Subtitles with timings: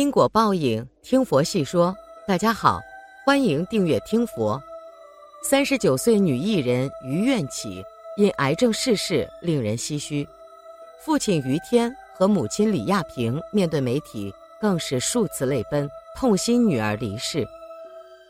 [0.00, 1.94] 因果报应，听佛细说。
[2.26, 2.80] 大家好，
[3.22, 4.58] 欢迎订阅听佛。
[5.42, 7.84] 三十九岁女艺人于愿起
[8.16, 10.26] 因癌症逝世，令人唏嘘。
[11.04, 15.86] 父亲于天和母亲李亚平面对媒体更是数次泪奔，
[16.16, 17.46] 痛心女儿离世。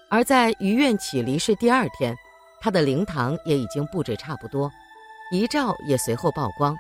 [0.08, 2.12] 而在于愿起离世第二天，
[2.60, 4.68] 她的灵堂也已经布置差不多，
[5.30, 6.76] 遗照也随后曝光。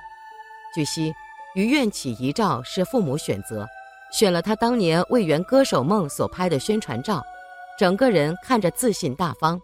[0.74, 1.14] 据悉，
[1.54, 3.68] 于愿起遗照是父母选择。
[4.10, 7.22] 选了他当年为圆歌手梦所拍的宣传照，
[7.78, 9.60] 整个人看着自信大方。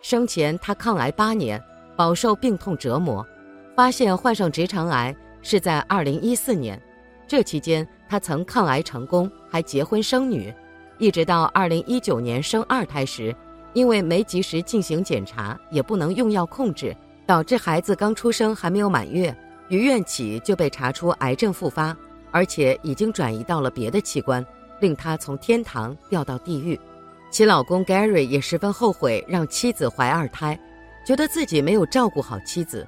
[0.00, 1.62] 生前他抗癌八年，
[1.96, 3.26] 饱受病痛折磨，
[3.74, 6.80] 发现患上直肠癌是在二零一四年。
[7.26, 10.54] 这期间他曾抗癌成功，还结婚生女，
[10.98, 13.34] 一直到二零一九年生二胎时，
[13.72, 19.36] 因为没及时进行检查，也不能用药控制，导致孩子刚出生还没有满月，
[19.68, 21.94] 于院起就被查出癌症复发。
[22.30, 24.44] 而且已经转移到了别的器官，
[24.80, 26.78] 令她从天堂掉到地狱。
[27.30, 30.58] 其老公 Gary 也十分后悔让妻子怀二胎，
[31.04, 32.86] 觉得自己没有照顾好妻子。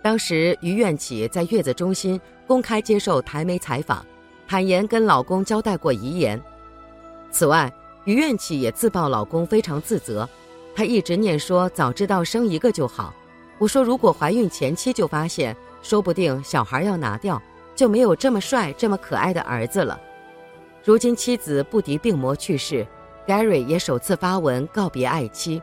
[0.00, 4.04] 当时于愿起在月子中心公开接受台媒采访，
[4.46, 6.40] 坦言跟老公交代过遗言。
[7.30, 7.70] 此外，
[8.04, 10.26] 于愿起也自曝老公非常自责，
[10.74, 13.12] 他一直念说早知道生一个就好。
[13.58, 17.42] 我说如果怀孕前期就发现，说不定小孩要拿掉。
[17.78, 20.00] 就没有这么帅、这么可爱的儿子了。
[20.82, 22.84] 如今妻子不敌病魔去世
[23.24, 25.62] ，Gary 也首次发文告别爱妻。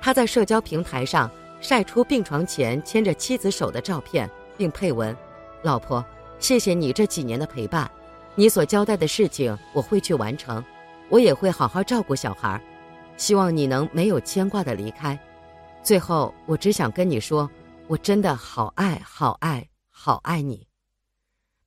[0.00, 1.28] 他在社交平台上
[1.60, 5.14] 晒出病床前牵着妻子手的照片，并配文
[5.62, 6.04] ：“老婆，
[6.38, 7.90] 谢谢你这几年的陪伴，
[8.36, 10.64] 你所交代的事情我会去完成，
[11.08, 12.62] 我也会好好照顾小孩。
[13.16, 15.18] 希望你能没有牵挂的离开。
[15.82, 17.50] 最后，我只想跟你说，
[17.88, 20.64] 我真的好爱、好爱、好爱你。”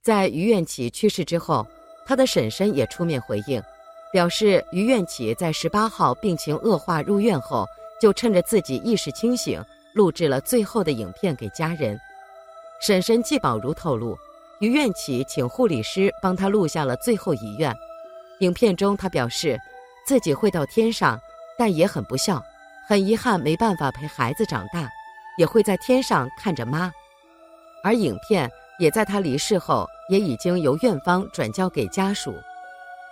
[0.03, 1.65] 在于愿起去世之后，
[2.05, 3.63] 他的婶婶也出面回应，
[4.11, 7.65] 表示于愿起在十八号病情恶化入院后，
[8.01, 9.63] 就趁着自己意识清醒，
[9.93, 11.97] 录制了最后的影片给家人。
[12.81, 14.17] 婶婶季宝如透露，
[14.59, 17.73] 于愿起请护理师帮他录下了最后遗愿。
[18.41, 19.57] 影片中，他表示
[20.05, 21.17] 自己会到天上，
[21.57, 22.43] 但也很不孝，
[22.89, 24.89] 很遗憾没办法陪孩子长大，
[25.37, 26.91] 也会在天上看着妈。
[27.85, 28.51] 而影片。
[28.79, 32.33] 也在他离世后，也已经由院方转交给家属。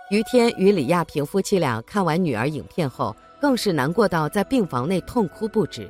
[0.09, 5.89] 于天与李亚平夫妻俩看完女儿影片后，更是难过到在病房内痛哭不止。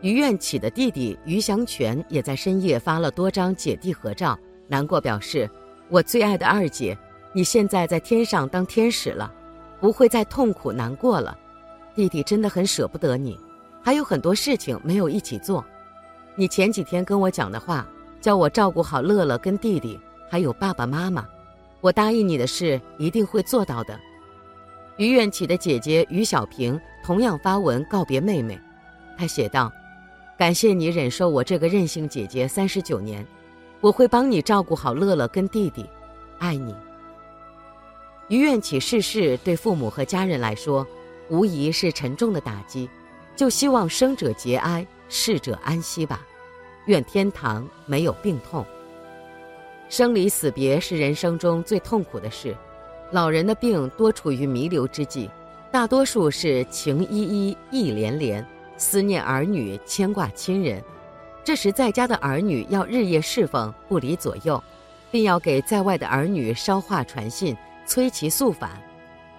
[0.00, 5.48] 于愿起的弟弟于祥全也在深夜发了多张姐弟合照，难过表示
[5.88, 6.96] ：“我最爱的二姐，
[7.32, 9.32] 你现在在天上当天使了，
[9.80, 11.36] 不会再痛苦难过了。
[11.94, 13.38] 弟弟真的很舍不得你，
[13.82, 15.64] 还有很多事情没有一起做。
[16.34, 17.86] 你前几天跟我讲的话。”
[18.20, 19.96] 叫我照顾好乐乐跟弟弟，
[20.30, 21.26] 还有爸爸妈妈。
[21.80, 23.98] 我答应你的事一定会做到的。
[24.96, 28.58] 于愿起的姐姐于小平同样发文告别妹妹，
[29.16, 29.72] 她写道
[30.36, 33.24] ：“感谢你忍受我这个任性姐姐三十九年，
[33.80, 35.86] 我会帮你照顾好乐乐跟弟弟，
[36.38, 36.74] 爱你。”
[38.26, 40.84] 于愿起逝世对父母和家人来说，
[41.28, 42.90] 无疑是沉重的打击，
[43.36, 46.26] 就希望生者节哀，逝者安息吧。
[46.86, 48.66] 愿天堂没有病痛。
[49.88, 52.54] 生离死别是人生中最痛苦的事，
[53.10, 55.30] 老人的病多处于弥留之际，
[55.70, 60.82] 大多数是情依依、意连连，思念儿女、牵挂亲人。
[61.42, 64.62] 这时在家的儿女要日夜侍奉，不离左右，
[65.10, 67.56] 并要给在外的儿女捎话传信，
[67.86, 68.70] 催其速返。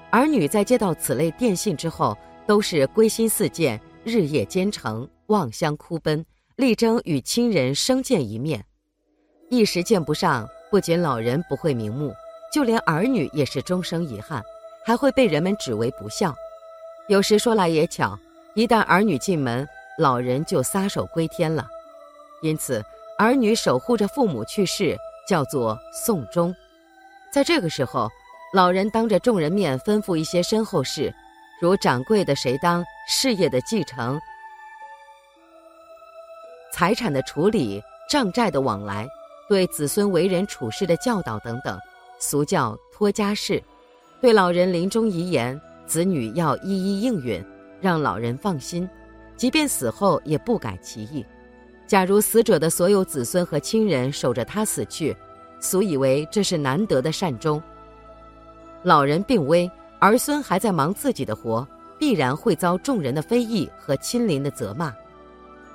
[0.10, 2.18] 儿女在接到此类电信之后，
[2.48, 6.26] 都是归心似箭，日夜兼程，望乡哭奔。
[6.56, 8.66] 力争与亲人生见一面，
[9.50, 12.16] 一时见不上，不仅老人不会瞑目，
[12.54, 14.44] 就连儿女也是终生遗憾，
[14.86, 16.36] 还会被人们指为不孝。
[17.08, 18.18] 有时说来也巧，
[18.54, 19.68] 一旦儿女进门，
[19.98, 21.68] 老人就撒手归天了。
[22.44, 22.84] 因此，
[23.18, 24.96] 儿女守护着父母去世，
[25.28, 26.56] 叫做送终。
[27.34, 28.08] 在这个时候，
[28.54, 31.12] 老人当着众人面吩咐一些身后事，
[31.60, 34.20] 如掌柜的谁当，事业的继承。
[36.72, 39.08] 财产的处理、账债的往来、
[39.50, 41.78] 对子孙为人处事的教导等等，
[42.20, 43.62] 俗叫托家事。
[44.22, 47.44] 对老人临终遗言，子女要一一应允，
[47.82, 48.88] 让老人放心，
[49.36, 51.26] 即便死后也不改其意。
[51.88, 55.16] 假如死者的所有子孙和亲人守着他死去，
[55.60, 57.60] 俗以为这是难得的善终。
[58.84, 59.70] 老人病危，
[60.00, 61.68] 儿孙还在忙自己的活，
[61.98, 64.94] 必然会遭众人的非议和亲邻的责骂。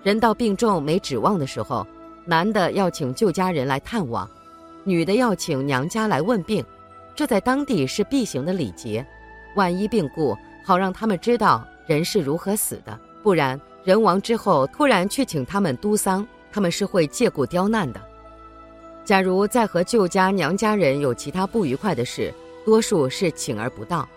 [0.04, 1.84] 人到病重没指望的时候，
[2.24, 4.28] 男的要请旧家人来探望，
[4.82, 6.64] 女的要请娘家来问病，
[7.14, 9.06] 这在当地是必行的礼节。
[9.56, 18.00] 万一病故，好让他们知道人是如何死的；不然，人亡之后突然去请他们督丧，他们是会借故刁难的。
[19.04, 22.32] 假如再和舅家娘家人有其他不愉快的事，
[22.64, 24.08] 多数是请而不到。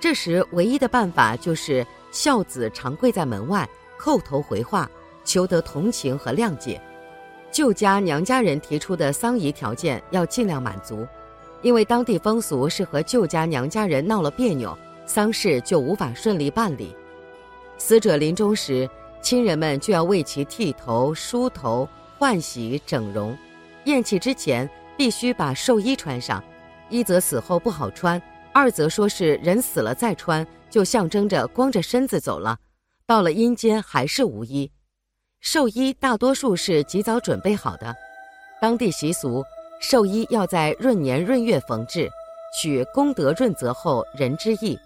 [0.00, 3.66] 这时唯一的办法就是孝子常跪在门外，
[3.98, 4.90] 叩头回话，
[5.24, 6.78] 求得同情和谅解。
[7.54, 11.06] 舅家娘家人提出的丧仪条件要尽量满足，
[11.62, 16.96] 因为当地风俗是和舅家娘家人闹了别扭，丧事就无法顺利办理。
[17.78, 18.90] 死者临终时，
[19.22, 23.38] 亲人们就要为其剃头、梳头、换洗、整容。
[23.84, 26.42] 咽气之前必须把寿衣穿上，
[26.88, 28.20] 一则死后不好穿，
[28.52, 32.58] 二则说是人死了再穿，就象征着光着身子走了，
[33.06, 34.68] 到了阴间还是无衣。
[35.44, 37.94] 寿衣大多数是及早准备好的，
[38.62, 39.44] 当地习俗，
[39.78, 42.10] 寿衣要在闰年闰月缝制，
[42.58, 44.76] 取功德润泽后人之意。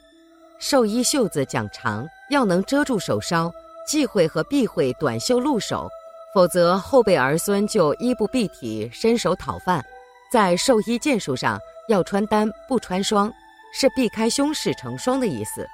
[0.59, 3.53] 寿衣袖子讲长，要能遮住手梢，
[3.87, 5.89] 忌讳和避讳短袖露手，
[6.35, 9.83] 否则后辈儿孙就衣不蔽体，伸手讨饭。
[10.33, 11.57] 在寿衣件数上
[11.89, 13.33] 要穿单不穿双，
[13.73, 15.65] 是避开凶事成双的意思。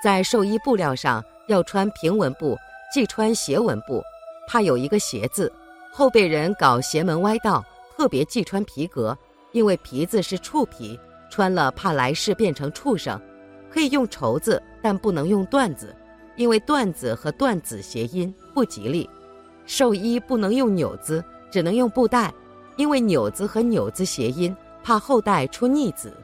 [0.00, 2.56] 在寿衣布料上要穿平纹布，
[2.92, 4.02] 忌穿斜纹布。
[4.46, 5.50] 怕有一个邪字，
[5.90, 7.64] 后辈人搞邪门歪道，
[7.96, 9.16] 特别忌穿皮革，
[9.52, 11.00] 因为皮子是畜皮，
[11.30, 13.18] 穿了怕来世变成畜生。
[13.70, 15.96] 可以用绸子，但不能用缎子，
[16.36, 19.08] 因为缎子和缎子谐音不吉利。
[19.64, 22.30] 寿衣不能用纽子，只能用布带，
[22.76, 24.54] 因为纽子和纽子谐音，
[24.84, 26.14] 怕后代出逆子。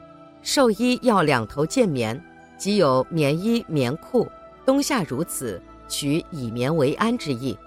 [0.43, 2.21] 寿衣要两头见棉，
[2.59, 4.27] 即有棉衣、棉裤，
[4.65, 7.57] 冬夏如此，取以棉为安之意。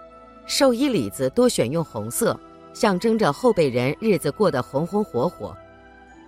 [0.46, 2.38] 寿衣里子多选用红色，
[2.72, 5.54] 象征着后辈人日子过得红红火火。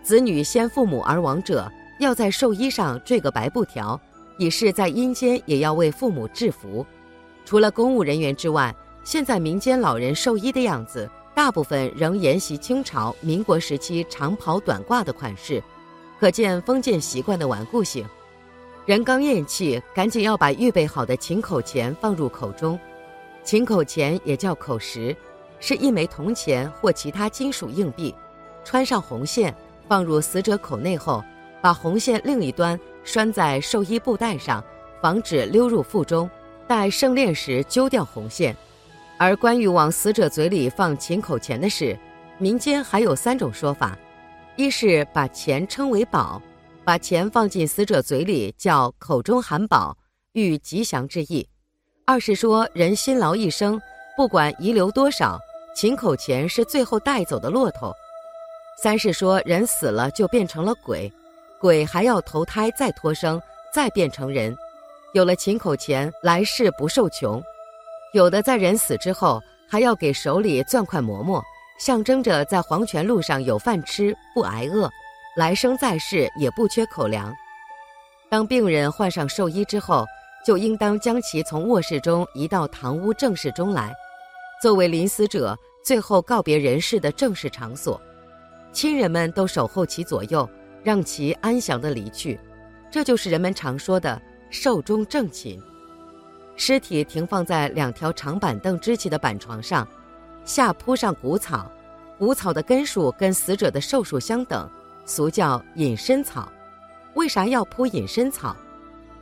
[0.02, 3.98] 子女先父母而亡者，要在寿衣上缀个白布条，
[4.36, 6.84] 以示在阴间也要为父母制服。
[7.44, 15.62] 除了公务人员之外，现在民间老人寿衣的样子，大部分仍沿袭清朝、民国时期长袍短褂的款式，
[16.20, 18.06] 可见封建习惯的顽固性。
[18.86, 22.78] 人刚咽气，赶紧要把预备好的请口钱放入口中。
[23.42, 25.16] 请口钱也叫口石，
[25.58, 28.14] 是一枚铜钱或其他金属硬币，
[28.62, 29.54] 穿上红线，
[29.88, 31.24] 放入死者口内后，
[31.62, 34.62] 把红线另一端拴在寿衣布带上，
[35.00, 36.28] 防止溜入腹中。
[36.66, 38.54] 待盛殓时揪掉红线。
[39.16, 41.98] 而关于往死者嘴里放请口钱的事，
[42.36, 43.96] 民间还有三种说法：
[44.56, 46.40] 一是把钱称为宝，
[46.84, 49.96] 把钱放进死者嘴里叫口中含宝，
[50.32, 51.48] 寓吉祥之意。
[52.04, 53.80] 二是说人辛劳一生，
[54.18, 55.38] 不管遗留多少，
[55.74, 57.94] 秦口钱是最后带走的骆驼。
[58.82, 61.10] 三是说人死了就变成了鬼，
[61.58, 63.40] 鬼还要投胎再托生，
[63.72, 64.54] 再变成人。
[65.14, 67.42] 有了秦口钱，来世不受穷。
[68.12, 69.40] 有的在人死之后，
[69.70, 71.42] 还要给手里攥块馍馍，
[71.78, 74.90] 象征着在黄泉路上有饭吃，不挨饿，
[75.36, 77.34] 来生在世也不缺口粮。
[78.28, 80.04] 当病人换上寿衣之后。
[80.44, 83.94] 就应当将其从卧室中移到堂屋正室中来，
[84.60, 87.98] 作为临死者最后告别人世的正式场所。
[88.70, 90.46] 亲人们都守候其左右，
[90.82, 92.38] 让其安详地离去。
[92.90, 94.20] 这就是人们常说的
[94.50, 95.58] 寿终正寝。
[96.56, 99.88] 尸体停放在两条长板凳支起的板床上，
[100.44, 101.72] 下铺上谷草，
[102.18, 104.68] 谷草的根数跟死者的寿数相等，
[105.04, 106.50] 俗叫隐身草。
[107.14, 108.56] 为啥要铺隐身草？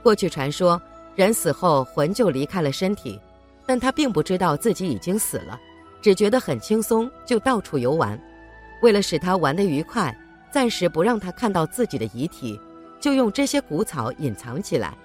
[0.02, 0.80] 过去传说。
[1.14, 3.20] 人死后魂就离开了身体，
[3.66, 5.60] 但他并不知道自己已经死了，
[6.00, 8.18] 只觉得很轻松，就到处游玩。
[8.80, 10.16] 为了使他玩得愉快，
[10.50, 12.58] 暂时不让他看到自己的遗体，
[12.98, 14.96] 就用这些谷草隐藏起来。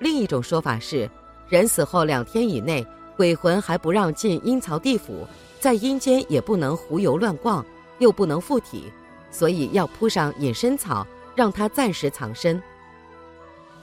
[0.00, 1.08] 另一种说法是，
[1.48, 2.84] 人死后两天以内，
[3.16, 5.28] 鬼魂还不让进阴曹地府，
[5.60, 7.64] 在阴间也不能胡游乱逛，
[8.00, 8.92] 又不能附体，
[9.36, 12.62] 所以要铺上隐身草，让他暂时藏身。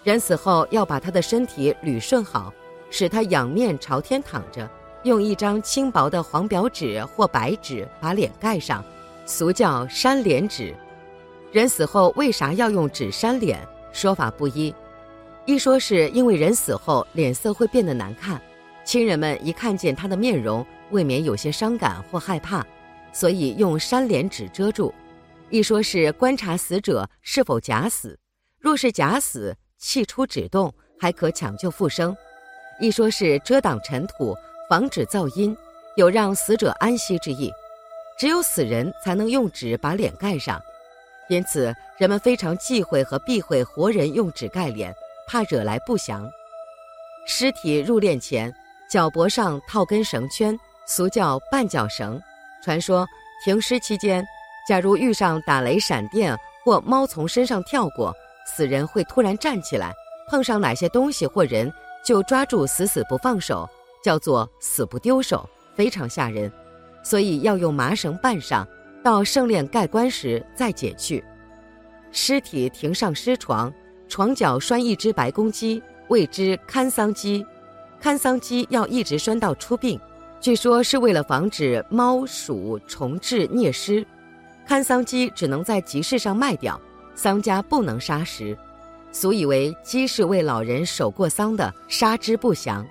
[0.03, 2.51] 人死后要把他的身体捋顺好，
[2.89, 4.67] 使他仰面朝天躺着，
[5.03, 8.83] 用一张轻薄的黄表纸或白纸把脸盖上，
[9.27, 10.74] 俗叫扇脸纸。
[11.51, 13.60] 人死后为啥要用纸扇脸？
[13.91, 14.74] 说法不一，
[15.45, 18.41] 一说是因为人死后脸色会变得难看，
[18.83, 22.65] 亲人们一看见他的面容，未免有些伤感或害怕，
[23.12, 24.91] 所以用扇脸纸遮住；
[25.50, 28.19] 一说是观察死者是否假死，
[28.59, 29.55] 若是假死。
[29.77, 32.15] 气出止动，还可抢救复生。
[32.79, 34.33] 一说是遮挡尘土，
[34.69, 35.53] 防止噪音，
[35.97, 37.51] 有让死者安息之意。
[38.17, 40.62] 只有死人才能用纸把脸盖上。
[41.27, 44.95] 因此人们非常忌讳和避讳活人用纸盖脸，
[45.27, 46.31] 怕惹来不祥。
[47.27, 48.55] 尸体入殓前，
[48.89, 50.57] 脚脖上套根绳圈，
[50.88, 52.21] 俗叫绊脚绳。
[52.63, 53.05] 传说
[53.43, 54.25] 停尸期间，
[54.67, 58.15] 假如遇上打雷闪电或猫从身上跳过，
[58.46, 59.93] 死人会突然站起来，
[60.29, 61.72] 碰上哪些东西或人
[62.03, 63.70] 就抓住死死不放手，
[64.03, 66.51] 叫做死不丢手，非常吓人。
[67.03, 68.65] 所以要用麻绳绊上，
[69.03, 71.24] 到圣殓盖棺时再解去。
[72.12, 73.74] 尸体停上尸床，
[74.08, 75.82] 床脚拴一只白公鸡。
[76.10, 77.46] 谓之看丧鸡，
[78.00, 80.00] 看丧鸡要一直拴到出殡，
[80.39, 84.05] 据说是为了防止猫鼠虫豸啮尸。
[84.65, 86.79] 看丧鸡只能在集市上卖掉，
[87.15, 88.58] 丧家不能杀食。
[89.12, 92.86] 俗以为鸡是为老人守过丧的，杀之不祥。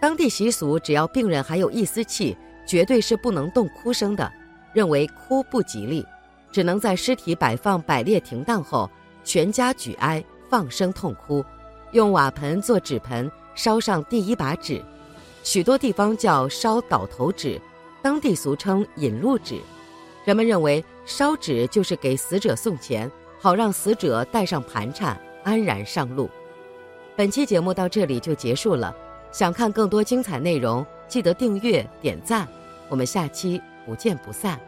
[0.00, 2.36] 当地习俗，只要病人还有一丝气，
[2.66, 4.30] 绝对是不能动哭声的，
[4.72, 6.04] 认为哭不吉利，
[6.50, 8.90] 只能在尸体摆放摆列停当后，
[9.22, 11.44] 全家举哀，放声痛哭。
[11.92, 14.82] 用瓦盆做纸盆，烧上第一把纸，
[15.44, 17.60] 许多地方叫烧倒头纸，
[18.02, 19.60] 当地俗称引路纸。
[20.26, 26.28] 人们认为烧纸就是给死者送钱，好让死者带上盘缠，安然上路。
[27.14, 28.92] 本期节目到这里就结束了，
[29.30, 32.44] 想看更多精彩内容，记得订阅点赞，
[32.88, 34.60] 我们下期不见不散。